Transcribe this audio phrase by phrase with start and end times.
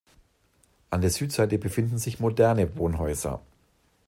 [0.89, 3.39] An der Südseite befinden sich moderne Wohnhäuser.